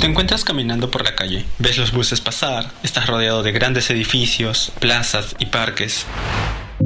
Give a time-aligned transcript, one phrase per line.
[0.00, 4.72] Te encuentras caminando por la calle, ves los buses pasar, estás rodeado de grandes edificios,
[4.80, 6.06] plazas y parques.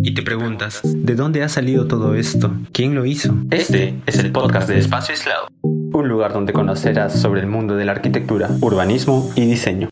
[0.03, 2.51] Y te preguntas, ¿de dónde ha salido todo esto?
[2.73, 3.33] ¿Quién lo hizo?
[3.53, 7.85] Este es el podcast de Espacio Aislado, un lugar donde conocerás sobre el mundo de
[7.85, 9.91] la arquitectura, urbanismo y diseño.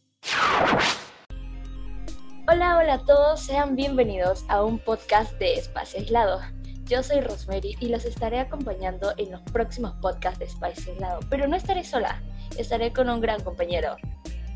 [2.49, 6.41] Hola, hola a todos, sean bienvenidos a un podcast de Espacio Aislado.
[6.87, 11.47] Yo soy Rosemary y los estaré acompañando en los próximos podcasts de Espacio Aislado, pero
[11.47, 12.21] no estaré sola
[12.59, 13.97] estaré con un gran compañero.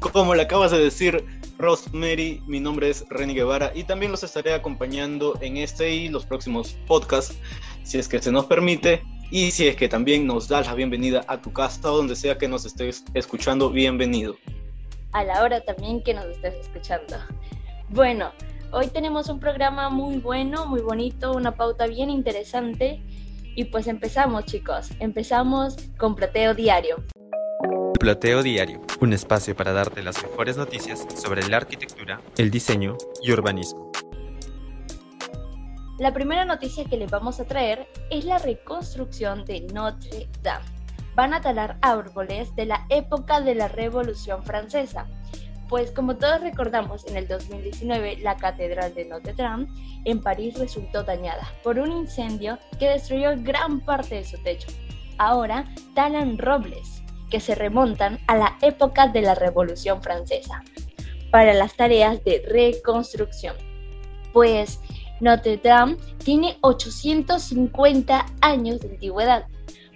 [0.01, 1.25] Como le acabas de decir,
[1.59, 6.27] Rosemary, mi nombre es Reni Guevara y también los estaré acompañando en este y los
[6.27, 7.37] próximos podcasts,
[7.83, 9.03] si es que se nos permite.
[9.31, 12.39] Y si es que también nos das la bienvenida a tu casa o donde sea
[12.39, 14.37] que nos estés escuchando, bienvenido.
[15.13, 17.17] A la hora también que nos estés escuchando.
[17.89, 18.31] Bueno,
[18.71, 23.03] hoy tenemos un programa muy bueno, muy bonito, una pauta bien interesante.
[23.57, 27.03] Y pues empezamos chicos, empezamos con Plateo Diario.
[28.07, 33.33] Ploteo Diario, un espacio para darte las mejores noticias sobre la arquitectura, el diseño y
[33.33, 33.91] urbanismo.
[35.99, 40.65] La primera noticia que les vamos a traer es la reconstrucción de Notre Dame.
[41.17, 45.09] Van a talar árboles de la época de la Revolución Francesa,
[45.69, 49.67] pues como todos recordamos, en el 2019 la Catedral de Notre Dame
[50.05, 54.69] en París resultó dañada por un incendio que destruyó gran parte de su techo.
[55.19, 55.65] Ahora
[55.97, 60.63] talan robles que se remontan a la época de la Revolución Francesa
[61.31, 63.57] para las tareas de reconstrucción.
[64.33, 64.81] Pues
[65.21, 69.47] Notre Dame tiene 850 años de antigüedad,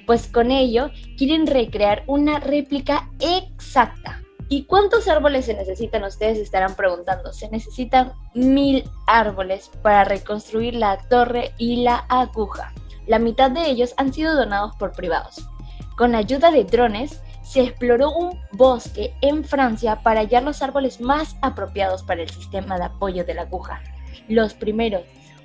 [0.06, 4.20] pues con ello quieren recrear una réplica exacta.
[4.48, 6.02] ¿Y cuántos árboles se necesitan?
[6.02, 7.32] Ustedes estarán preguntando.
[7.32, 12.72] Se necesitan mil árboles para reconstruir la torre y la aguja.
[13.06, 15.46] La mitad de ellos han sido donados por privados.
[15.96, 21.36] Con ayuda de drones, se exploró un bosque en Francia para hallar los árboles más
[21.42, 23.82] apropiados para el sistema de apoyo de la aguja.
[24.28, 25.02] Los primeros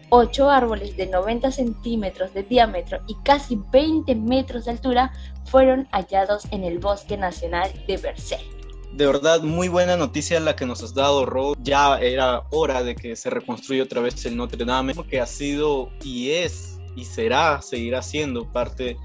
[0.10, 5.12] ocho árboles de 90 centímetros de diámetro y casi 20 metros de altura
[5.46, 8.48] fueron hallados en el Bosque Nacional de Versailles.
[8.94, 11.54] De verdad, muy buena noticia la que nos has dado, Ro.
[11.60, 15.90] Ya era hora de que se reconstruya otra vez el Notre Dame, que ha sido
[16.02, 18.96] y es y será, seguirá siendo parte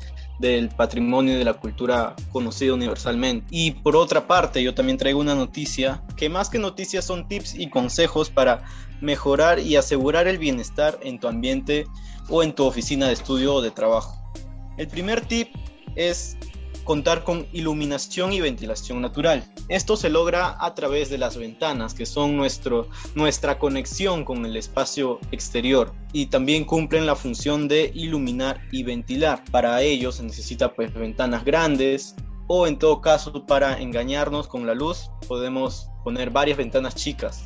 [0.40, 3.46] del patrimonio de la cultura conocido universalmente.
[3.50, 7.54] Y por otra parte, yo también traigo una noticia que más que noticias son tips
[7.54, 8.64] y consejos para
[9.02, 11.86] mejorar y asegurar el bienestar en tu ambiente
[12.28, 14.16] o en tu oficina de estudio o de trabajo.
[14.78, 15.48] El primer tip
[15.94, 16.38] es
[16.90, 19.44] contar con iluminación y ventilación natural.
[19.68, 24.56] Esto se logra a través de las ventanas, que son nuestro, nuestra conexión con el
[24.56, 29.44] espacio exterior y también cumplen la función de iluminar y ventilar.
[29.52, 32.16] Para ello se necesita pues ventanas grandes
[32.48, 37.44] o en todo caso para engañarnos con la luz podemos poner varias ventanas chicas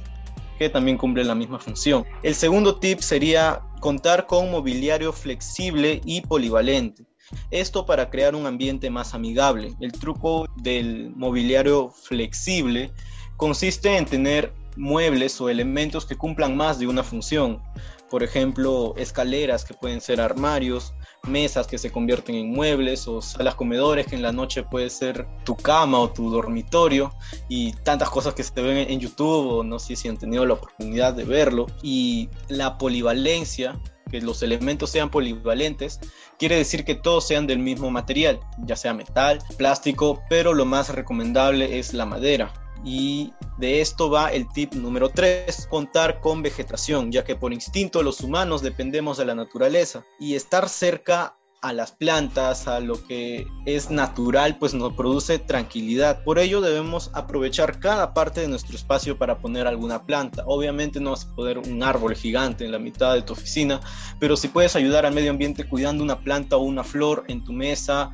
[0.59, 2.07] que también cumplen la misma función.
[2.23, 7.05] El segundo tip sería contar con mobiliario flexible y polivalente.
[7.51, 9.75] Esto para crear un ambiente más amigable.
[9.81, 12.93] El truco del mobiliario flexible
[13.37, 17.63] consiste en tener muebles o elementos que cumplan más de una función.
[18.11, 20.95] Por ejemplo, escaleras que pueden ser armarios,
[21.27, 25.27] mesas que se convierten en muebles o salas comedores que en la noche puede ser
[25.45, 27.13] tu cama o tu dormitorio
[27.49, 30.55] y tantas cosas que se ven en YouTube o no sé si han tenido la
[30.55, 31.67] oportunidad de verlo.
[31.83, 36.01] Y la polivalencia, que los elementos sean polivalentes,
[36.39, 40.89] quiere decir que todos sean del mismo material, ya sea metal, plástico, pero lo más
[40.91, 42.53] recomendable es la madera.
[42.85, 48.03] Y de esto va el tip número 3, contar con vegetación, ya que por instinto
[48.03, 53.47] los humanos dependemos de la naturaleza y estar cerca a las plantas, a lo que
[53.65, 56.23] es natural, pues nos produce tranquilidad.
[56.23, 60.45] Por ello debemos aprovechar cada parte de nuestro espacio para poner alguna planta.
[60.47, 63.81] Obviamente no vas a poner un árbol gigante en la mitad de tu oficina,
[64.21, 67.55] pero si puedes ayudar al medio ambiente cuidando una planta o una flor en tu
[67.55, 68.13] mesa,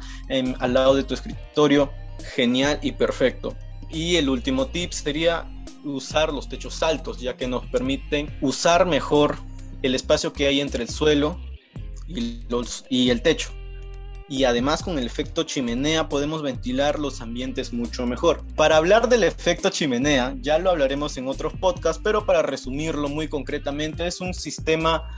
[0.61, 1.91] al lado de tu escritorio,
[2.37, 3.57] genial y perfecto.
[3.91, 5.51] Y el último tip sería
[5.85, 9.39] usar los techos altos, ya que nos permiten usar mejor
[9.83, 11.37] el espacio que hay entre el suelo
[12.89, 13.51] y, el techo.
[14.29, 18.45] Y además con el efecto chimenea podemos ventilar los ambientes mucho mejor.
[18.55, 23.29] Para hablar del efecto chimenea, ya lo hablaremos en otros podcasts, pero para resumirlo muy
[23.29, 25.09] concretamente, es un sistema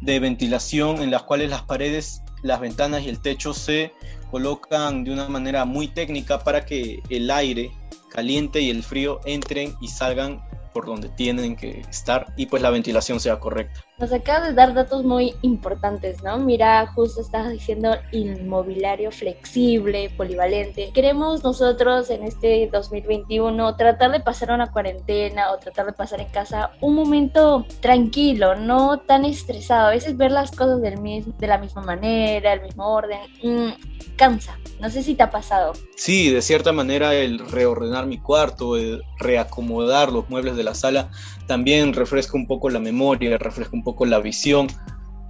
[0.00, 3.92] de ventilación en las cuales las paredes, las ventanas y el techo se
[4.30, 7.70] colocan de una manera muy técnica para que el aire
[8.10, 12.70] caliente y el frío entren y salgan por donde tienen que estar y pues la
[12.70, 13.84] ventilación sea correcta.
[13.98, 16.38] Nos acabas de dar datos muy importantes, ¿no?
[16.38, 20.90] Mira, justo estás diciendo inmobiliario flexible, polivalente.
[20.94, 26.30] Queremos nosotros en este 2021 tratar de pasar una cuarentena o tratar de pasar en
[26.30, 29.88] casa un momento tranquilo, no tan estresado.
[29.88, 33.72] A veces ver las cosas del mismo, de la misma manera, el mismo orden, mmm,
[34.16, 34.58] cansa.
[34.80, 35.74] No sé si te ha pasado.
[35.96, 41.10] Sí, de cierta manera el reordenar mi cuarto, el reacomodar los muebles de la sala,
[41.46, 44.68] también refresca un poco la memoria, refresca un poco la visión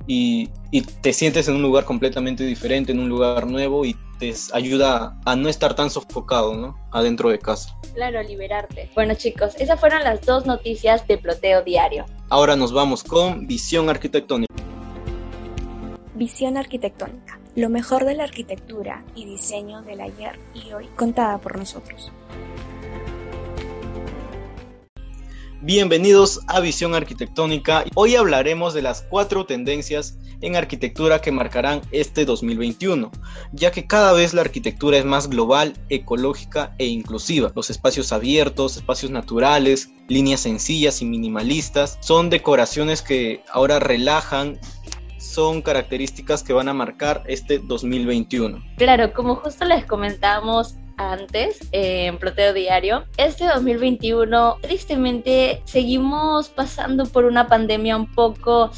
[0.06, 0.50] y,
[1.02, 5.36] te sientes en un lugar completamente diferente, en un lugar nuevo y te ayuda a
[5.36, 6.76] no estar tan sofocado, ¿no?
[6.92, 7.76] Adentro de casa.
[7.94, 8.90] Claro, liberarte.
[8.94, 12.06] Bueno chicos, esas fueron las dos noticias de Ploteo Diario.
[12.30, 14.54] Ahora nos vamos con visión arquitectónica.
[16.14, 17.38] Visión arquitectónica.
[17.54, 22.10] Lo mejor de la arquitectura y diseño del ayer y hoy contada por nosotros.
[25.64, 27.84] Bienvenidos a Visión Arquitectónica.
[27.94, 33.12] Hoy hablaremos de las cuatro tendencias en arquitectura que marcarán este 2021,
[33.52, 37.52] ya que cada vez la arquitectura es más global, ecológica e inclusiva.
[37.54, 44.58] Los espacios abiertos, espacios naturales, líneas sencillas y minimalistas son decoraciones que ahora relajan
[45.18, 48.60] son características que van a marcar este 2021.
[48.78, 50.74] Claro, como justo les comentábamos
[51.10, 53.04] antes en Ploteo Diario.
[53.16, 58.70] Este 2021, tristemente, seguimos pasando por una pandemia un poco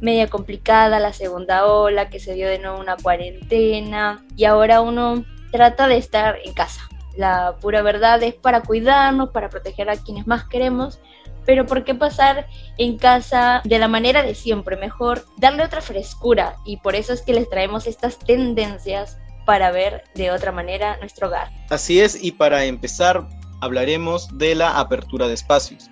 [0.00, 5.24] media complicada, la segunda ola, que se dio de nuevo una cuarentena y ahora uno
[5.50, 6.88] trata de estar en casa.
[7.16, 11.00] La pura verdad es para cuidarnos, para proteger a quienes más queremos,
[11.46, 12.46] pero ¿por qué pasar
[12.78, 14.76] en casa de la manera de siempre?
[14.76, 20.04] Mejor darle otra frescura y por eso es que les traemos estas tendencias para ver
[20.14, 21.50] de otra manera nuestro hogar.
[21.70, 23.28] Así es, y para empezar
[23.60, 25.90] hablaremos de la apertura de espacios,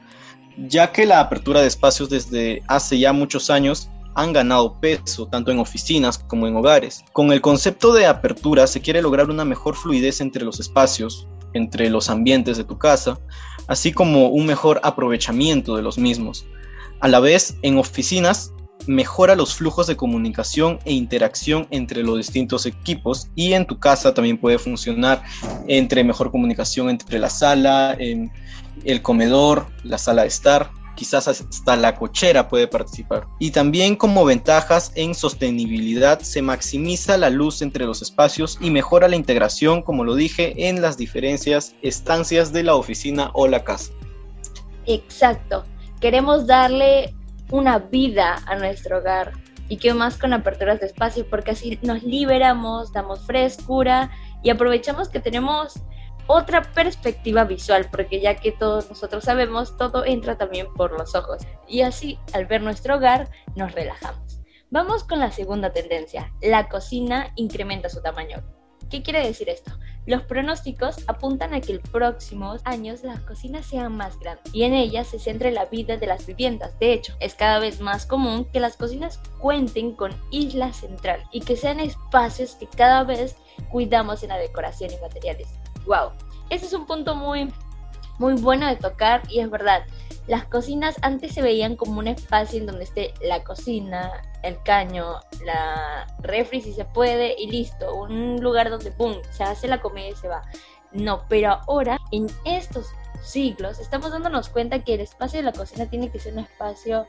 [0.56, 5.50] ya que la apertura de espacios desde hace ya muchos años han ganado peso tanto
[5.50, 7.04] en oficinas como en hogares.
[7.12, 11.88] Con el concepto de apertura se quiere lograr una mejor fluidez entre los espacios, entre
[11.88, 13.18] los ambientes de tu casa,
[13.68, 16.46] así como un mejor aprovechamiento de los mismos.
[17.00, 18.52] A la vez, en oficinas
[18.86, 24.14] mejora los flujos de comunicación e interacción entre los distintos equipos y en tu casa
[24.14, 25.22] también puede funcionar
[25.68, 31.94] entre mejor comunicación entre la sala, el comedor, la sala de estar, quizás hasta la
[31.94, 33.26] cochera puede participar.
[33.38, 39.08] Y también como ventajas en sostenibilidad se maximiza la luz entre los espacios y mejora
[39.08, 43.92] la integración, como lo dije, en las diferencias estancias de la oficina o la casa.
[44.86, 45.64] Exacto.
[46.00, 47.14] Queremos darle
[47.52, 49.32] una vida a nuestro hogar.
[49.68, 54.10] Y qué más con aperturas de espacio, porque así nos liberamos, damos frescura
[54.42, 55.74] y aprovechamos que tenemos
[56.26, 61.42] otra perspectiva visual, porque ya que todos nosotros sabemos, todo entra también por los ojos.
[61.68, 64.40] Y así, al ver nuestro hogar, nos relajamos.
[64.70, 66.32] Vamos con la segunda tendencia.
[66.40, 68.42] La cocina incrementa su tamaño.
[68.90, 69.72] ¿Qué quiere decir esto?
[70.04, 74.74] Los pronósticos apuntan a que en próximos años las cocinas sean más grandes y en
[74.74, 76.76] ellas se centre la vida de las viviendas.
[76.80, 81.40] De hecho, es cada vez más común que las cocinas cuenten con isla central y
[81.40, 83.36] que sean espacios que cada vez
[83.70, 85.48] cuidamos en la decoración y materiales.
[85.86, 86.10] ¡Wow!
[86.50, 87.52] Ese es un punto muy,
[88.18, 89.84] muy bueno de tocar y es verdad.
[90.26, 95.16] Las cocinas antes se veían como un espacio en donde esté la cocina, el caño,
[95.44, 100.08] la refri si se puede y listo, un lugar donde pum, se hace la comida
[100.08, 100.42] y se va.
[100.92, 102.86] No, pero ahora en estos
[103.22, 107.06] siglos estamos dándonos cuenta que el espacio de la cocina tiene que ser un espacio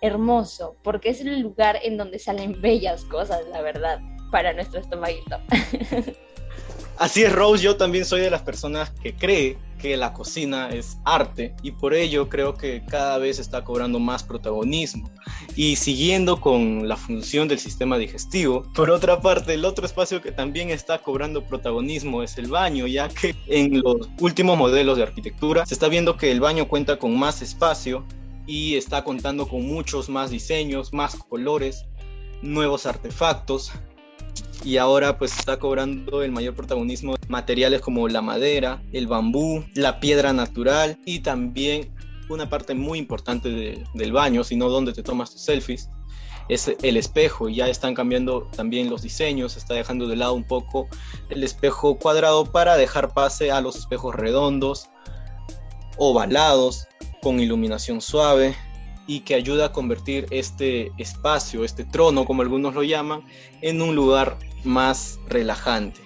[0.00, 5.40] hermoso, porque es el lugar en donde salen bellas cosas, la verdad, para nuestro estomaguito.
[6.98, 10.98] Así es, Rose, yo también soy de las personas que cree que la cocina es
[11.04, 15.10] arte y por ello creo que cada vez está cobrando más protagonismo.
[15.56, 20.32] Y siguiendo con la función del sistema digestivo, por otra parte, el otro espacio que
[20.32, 25.64] también está cobrando protagonismo es el baño, ya que en los últimos modelos de arquitectura
[25.64, 28.04] se está viendo que el baño cuenta con más espacio
[28.46, 31.84] y está contando con muchos más diseños, más colores,
[32.42, 33.72] nuevos artefactos
[34.68, 39.98] y ahora pues está cobrando el mayor protagonismo materiales como la madera, el bambú, la
[39.98, 41.90] piedra natural y también
[42.28, 43.48] una parte muy importante
[43.94, 45.88] del baño, sino donde te tomas tus selfies,
[46.50, 47.48] es el espejo.
[47.48, 50.86] Ya están cambiando también los diseños, está dejando de lado un poco
[51.30, 54.90] el espejo cuadrado para dejar pase a los espejos redondos,
[55.96, 56.86] ovalados,
[57.22, 58.54] con iluminación suave
[59.08, 63.24] y que ayuda a convertir este espacio, este trono, como algunos lo llaman,
[63.62, 66.00] en un lugar más relajante.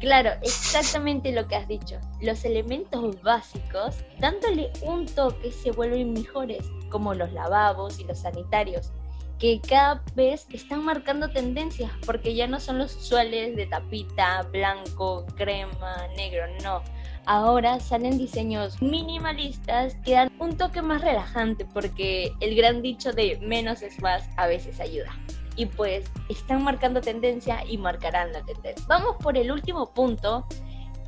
[0.00, 1.98] Claro, exactamente lo que has dicho.
[2.20, 8.92] Los elementos básicos, dándole un toque, se vuelven mejores, como los lavabos y los sanitarios,
[9.38, 15.24] que cada vez están marcando tendencias, porque ya no son los usuales de tapita, blanco,
[15.36, 16.82] crema, negro, no.
[17.26, 23.38] Ahora salen diseños minimalistas que dan un toque más relajante, porque el gran dicho de
[23.42, 25.12] menos es más a veces ayuda
[25.56, 28.84] y pues están marcando tendencia y marcarán la tendencia.
[28.86, 30.46] Vamos por el último punto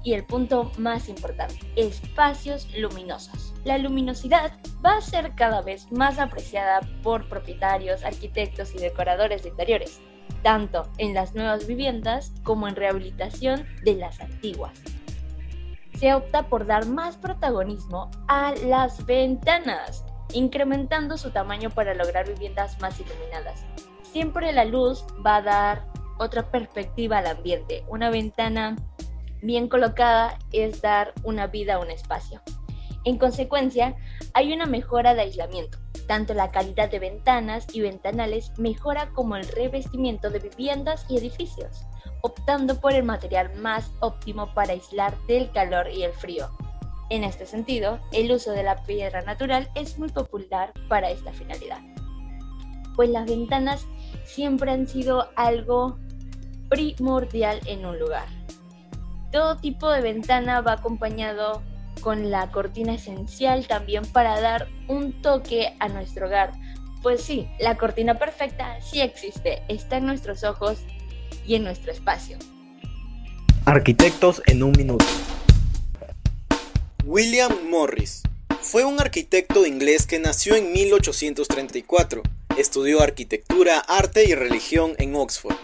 [0.03, 3.55] y el punto más importante, espacios luminosos.
[3.65, 4.53] La luminosidad
[4.85, 10.01] va a ser cada vez más apreciada por propietarios, arquitectos y decoradores de interiores,
[10.43, 14.98] tanto en las nuevas viviendas como en rehabilitación de las antiguas.
[15.99, 22.81] Se opta por dar más protagonismo a las ventanas, incrementando su tamaño para lograr viviendas
[22.81, 23.64] más iluminadas
[24.12, 25.85] siempre la luz va a dar
[26.19, 27.85] otra perspectiva al ambiente.
[27.88, 28.76] Una ventana
[29.43, 32.43] bien colocada es dar una vida a un espacio.
[33.05, 33.95] En consecuencia,
[34.35, 35.78] hay una mejora de aislamiento.
[36.09, 41.87] Tanto la calidad de ventanas y ventanales mejora como el revestimiento de viviendas y edificios,
[42.23, 46.49] optando por el material más óptimo para aislar del calor y el frío.
[47.11, 51.81] En este sentido, el uso de la piedra natural es muy popular para esta finalidad,
[52.97, 53.87] pues las ventanas
[54.25, 55.99] siempre han sido algo
[56.69, 58.27] primordial en un lugar.
[59.33, 61.63] Todo tipo de ventana va acompañado
[62.01, 66.53] con la cortina esencial también para dar un toque a nuestro hogar.
[67.03, 70.85] Pues sí, la cortina perfecta sí existe, está en nuestros ojos
[71.47, 72.38] y en nuestro espacio.
[73.64, 75.04] Arquitectos en un minuto.
[77.04, 78.23] William Morris
[78.61, 82.23] fue un arquitecto inglés que nació en 1834
[82.58, 85.54] Estudió arquitectura, arte y religión en Oxford.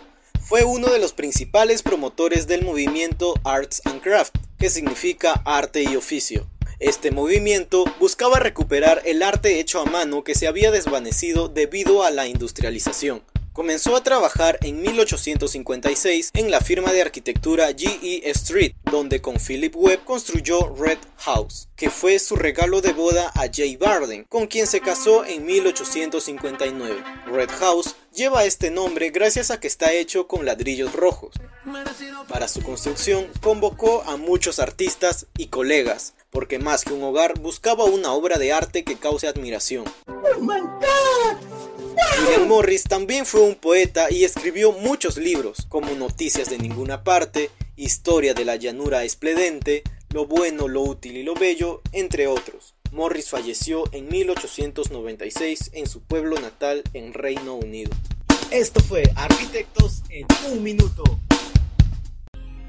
[0.41, 5.97] Fue uno de los principales promotores del movimiento Arts and Craft, que significa arte y
[5.97, 6.47] oficio.
[6.79, 12.13] Este movimiento buscaba recuperar el arte hecho a mano que se había desvanecido debido a
[12.13, 13.25] la industrialización.
[13.55, 18.29] Comenzó a trabajar en 1856 en la firma de arquitectura G.E.
[18.31, 23.43] Street, donde con Philip Webb construyó Red House, que fue su regalo de boda a
[23.43, 27.05] Jay Barden, con quien se casó en 1859.
[27.27, 31.37] Red House lleva este nombre gracias a que está hecho con ladrillos rojos.
[32.29, 37.85] Para su construcción convocó a muchos artistas y colegas, porque más que un hogar buscaba
[37.85, 39.85] una obra de arte que cause admiración.
[42.21, 47.51] William Morris también fue un poeta y escribió muchos libros, como Noticias de ninguna parte,
[47.77, 52.75] Historia de la llanura espledente, Lo bueno, lo útil y lo bello, entre otros.
[52.93, 57.91] Morris falleció en 1896 en su pueblo natal en Reino Unido.
[58.53, 61.03] Esto fue Arquitectos en un minuto.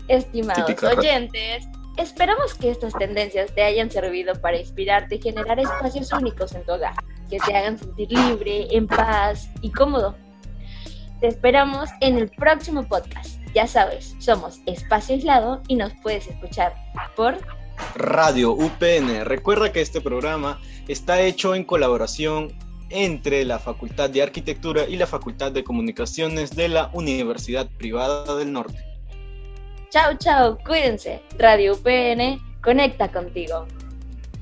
[0.07, 1.65] Estimados oyentes,
[1.97, 6.73] esperamos que estas tendencias te hayan servido para inspirarte y generar espacios únicos en tu
[6.73, 6.95] hogar
[7.29, 10.15] que te hagan sentir libre, en paz y cómodo.
[11.19, 13.39] Te esperamos en el próximo podcast.
[13.53, 16.75] Ya sabes, somos Espacio Aislado y nos puedes escuchar
[17.15, 17.37] por
[17.95, 19.25] Radio UPN.
[19.25, 22.53] Recuerda que este programa está hecho en colaboración
[22.89, 28.51] entre la Facultad de Arquitectura y la Facultad de Comunicaciones de la Universidad Privada del
[28.51, 28.94] Norte.
[29.95, 31.21] Chao, chao, cuídense.
[31.37, 33.65] Radio UPN conecta contigo.